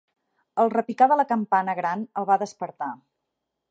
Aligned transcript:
El 0.63 0.71
repicar 0.75 1.09
de 1.11 1.19
la 1.21 1.27
campana 1.33 1.77
gran 1.83 2.09
el 2.23 2.31
va 2.31 2.43
despertar. 2.47 2.95